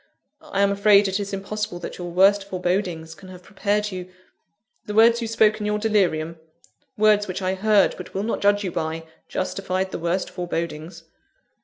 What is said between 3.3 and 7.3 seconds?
prepared you" "The words you spoke in your delirium words